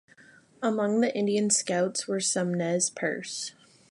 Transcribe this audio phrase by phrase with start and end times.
[0.63, 3.51] Among the Indian scouts were some Nez Perce.